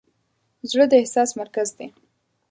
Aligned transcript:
زړه 0.69 0.85
د 0.89 0.93
احساس 1.01 1.29
مرکز 1.41 1.69
دی. 1.77 1.87